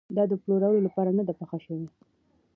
دا 0.15 0.23
د 0.27 0.33
پلورلو 0.41 0.85
لپاره 0.87 1.09
نه 1.17 1.23
ده 1.27 1.33
پخه 1.39 1.57
شوې. 1.65 1.87